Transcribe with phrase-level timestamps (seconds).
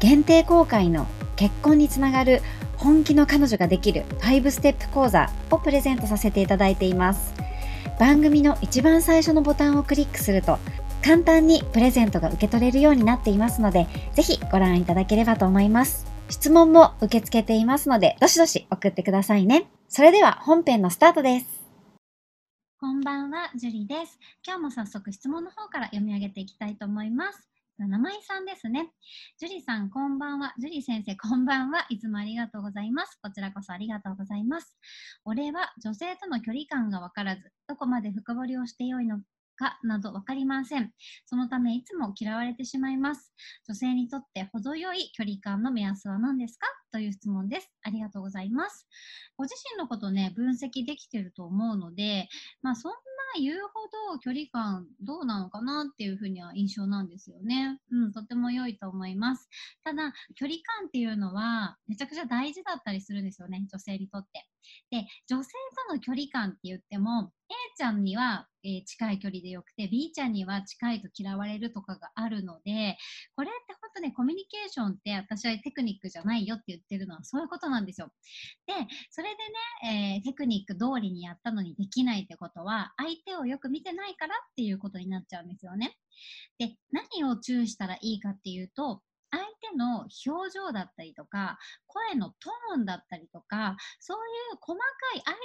[0.00, 2.40] 限定公開の結婚につながる
[2.76, 7.34] 本気の彼女ができる5ステップ講座をプレゼントさせていただいています
[7.98, 10.58] 番組の一番最初のボタンをクリックすると
[11.04, 21.58] 簡単にプレゼントが受け取れるようになっていますのでぜひご覧いただければと思います質問も受け付けていますのでどしどし送ってくださいねそれでは本編のスタートです
[22.80, 24.20] こんばんは、ジュリです。
[24.46, 27.48] 今日も早速質問の方から読み上げていきたいと思います。
[27.86, 28.90] 名前さんですね。
[29.38, 30.52] ジュリさん、こんばんは。
[30.58, 31.86] ジュリ先生、こんばんは。
[31.90, 33.16] いつもありがとうございます。
[33.22, 34.76] こちらこそありがとうございます。
[35.24, 39.20] 俺は女性との距離感がわからず、どこまで深掘りをしてよいの
[39.54, 40.92] かなど分かりません。
[41.24, 43.32] そのためいつも嫌われてしまいます。
[43.68, 46.66] 女性にとって程よい距離感の目安は何ですか？
[46.90, 47.70] という質問です。
[47.82, 48.88] ありがとうございます。
[49.36, 52.28] ご自身のことね、分析できてると思うので、
[52.60, 52.96] まあそんな
[53.38, 57.78] 言うほど距離感どうなのかなっていうふうには印象なんですよね。
[57.90, 59.48] うん、とても良いと思います。
[59.84, 64.46] ただ、距離感っていうのはめちゃくちゃ大事だったりするんですよね、女性にとって。
[64.90, 65.50] で、女性
[65.88, 72.98] との距離感って言っても、A ちゃんには、えー、近い距離でよくて B ちゃんには近いと嫌われるとかがあるので
[73.34, 73.57] これっ
[74.18, 78.08] コミュニケーションって私はテクニックじゃないよって言ってるのはそういうことなんですよ。
[78.66, 78.74] で
[79.10, 79.28] それ
[79.84, 85.96] でね、えー、テクニック通りにやったのにできないってことは相手をよく見てないからっていうことになっちゃうんですよね。
[86.58, 94.20] で何を注意したらいいかっていうと相手の表情だったりとか声のトーンだったりとかそうい
[94.54, 94.84] う細か
[95.16, 95.40] い相手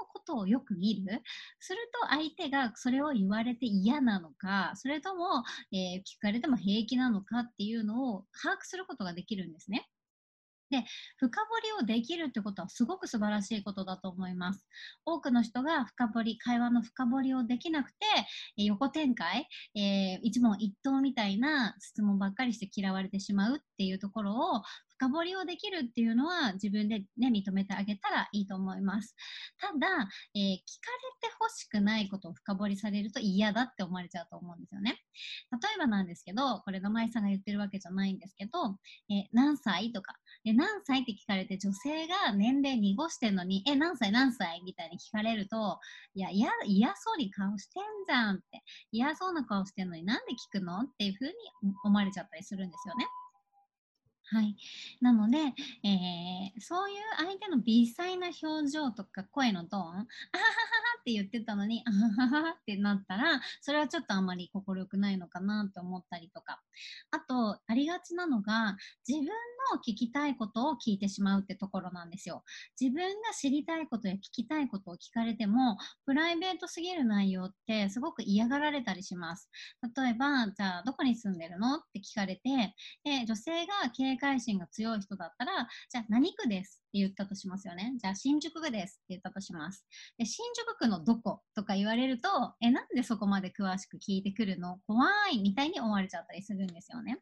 [0.00, 1.22] のことをよく見る
[1.60, 9.88] すると相手がそれを言われて嫌なのかそれとも、えー、聞かれても平気なのかっていうのを把握することができるんですね。
[10.70, 10.84] で、
[11.16, 14.66] 深掘りをできるってことはすごく素晴らしいことだと思います。
[15.04, 17.96] 多くの人が深掘り、会話の深掘りをできなくて、
[18.56, 24.62] 横展開、えー、一問一答みたいな質問ばっかりして嫌われてしまうっていうところを
[24.98, 29.14] 深掘りをできるっていうのは自分でね、認めてあげたらいいと思います。
[29.60, 30.58] ただ、えー、聞かれ
[31.20, 34.98] て欲しくないことを深掘りされると嫌だって思われちゃうと思うんですよね。
[35.52, 38.50] 例えばなんですけど、これが舞さんが言ってるわけじゃないんですけど、
[39.08, 40.14] えー、何歳とか、
[40.48, 41.02] で、何歳？
[41.02, 44.10] って聞かれて女性が年齢濁してんのに、え、何歳？
[44.10, 44.62] 何歳？
[44.64, 45.78] みたいに聞かれると、
[46.14, 46.48] いや、嫌、
[46.96, 50.80] そうに顔してんじゃんって、嫌そうな顔してんのになんで聞くの？
[50.80, 51.32] っていうふうに
[51.84, 53.06] 思われちゃったりするんですよね。
[54.30, 54.56] はい。
[55.00, 60.06] なので、えー、そういう相手の微細な表情とか声のトーン、あ
[61.08, 66.60] って言ってたのに、あはははってなったら、それはちょっとあんまり心良くないのかなって思ったりとか。
[67.10, 68.76] あと、ありがちなのが、
[69.08, 72.44] 自分の聞きたいことを聞いてしまうってところなんですよ。
[72.78, 79.48] 自分が知りたいことや聞きたいことを聞かれても、プライベートすぎる内容ってすごく嫌がられたりします。
[79.96, 81.76] 例えば、じゃあ、どこに住んでるの？
[81.76, 86.82] って聞かれて、で女性が警戒心が強い人だったら、じゃあ何区です？
[86.98, 87.94] 言ったとしますよね。
[87.98, 89.86] じゃあ新宿区ですって言ったとします。
[90.18, 92.28] で新宿区のどことか言われると、
[92.60, 94.78] え、なんでそこまで詳しく聞いてくるの？
[94.86, 97.18] 怖いみたいに思われちゃったりするんですよね。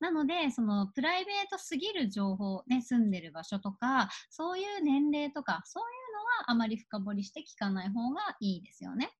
[0.00, 9.10] なので、そのプライベートすぎる情報、ね、住んでる場所とか、そういう年齢とか、そういうのはあまり深掘りして聞かない方がいいですよね。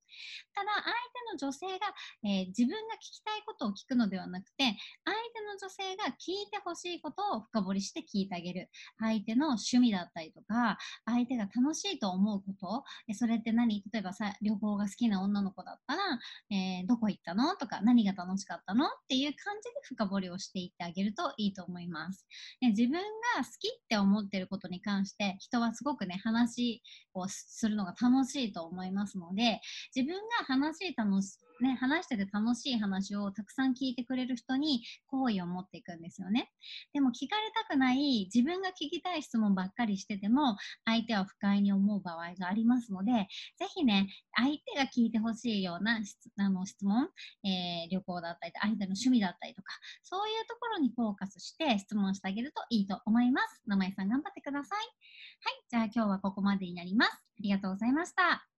[0.55, 1.95] ただ、相手の女性が、
[2.25, 8.71] えー、自分が聞きたいことを聞くのではなくて、相手の女性が聞いてほしいことを深掘りして聞いてあげる。
[8.99, 13.83] 相手の趣味だったりとか、相手が楽しいと思うこと、えそれって何？
[13.93, 16.03] 例えばさ、旅行が好きな女の子だったら、
[16.51, 17.57] えー、どこ行ったの？
[17.57, 18.87] とか、何が楽しかったの？
[18.87, 22.27] っていう感じで深掘りをしていってあげるといいと思います。
[22.61, 22.99] で自分が
[23.39, 26.83] 好きって思ってることに関して、人はすごくね、話
[27.15, 29.61] をするのが楽しいと思いますので、
[29.99, 36.53] 自分が話楽し、ね、話してて楽しい話をたくさん聞いてくれる人に好意を持っていくんですよね。
[36.95, 43.11] でも聞かれたくない自分が聞きたい質問ばっかりしてても相手は不快に思う場合がありますので、
[43.59, 44.07] ぜひね、
[44.37, 45.99] 相手が聞いてほしいような
[46.39, 47.09] あの質問、
[47.45, 49.73] えー、旅行だったり、相手の趣味だったりとか、
[50.05, 53.63] そういうところにフォーカスして質問してあげるといいと思います。
[53.67, 54.79] 名前さん頑張ってください。
[54.79, 57.11] はい、じゃあ今日はここまでになります。
[57.11, 58.58] ありがとうございました。